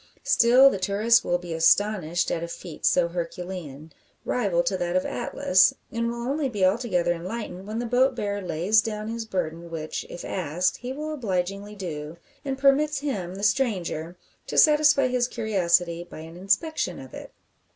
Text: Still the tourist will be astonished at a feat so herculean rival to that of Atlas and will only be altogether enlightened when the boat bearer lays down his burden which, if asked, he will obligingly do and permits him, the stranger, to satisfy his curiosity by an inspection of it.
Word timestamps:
Still 0.23 0.71
the 0.71 0.79
tourist 0.79 1.23
will 1.23 1.37
be 1.37 1.53
astonished 1.53 2.31
at 2.31 2.41
a 2.41 2.47
feat 2.47 2.87
so 2.87 3.07
herculean 3.07 3.93
rival 4.25 4.63
to 4.63 4.75
that 4.75 4.95
of 4.95 5.05
Atlas 5.05 5.75
and 5.91 6.07
will 6.09 6.23
only 6.27 6.49
be 6.49 6.65
altogether 6.65 7.13
enlightened 7.13 7.67
when 7.67 7.77
the 7.77 7.85
boat 7.85 8.15
bearer 8.15 8.41
lays 8.41 8.81
down 8.81 9.09
his 9.09 9.25
burden 9.25 9.69
which, 9.69 10.03
if 10.09 10.25
asked, 10.25 10.77
he 10.77 10.91
will 10.91 11.13
obligingly 11.13 11.75
do 11.75 12.17
and 12.43 12.57
permits 12.57 13.01
him, 13.01 13.35
the 13.35 13.43
stranger, 13.43 14.17
to 14.47 14.57
satisfy 14.57 15.07
his 15.07 15.27
curiosity 15.27 16.03
by 16.03 16.21
an 16.21 16.35
inspection 16.35 16.97
of 16.97 17.13
it. 17.13 17.31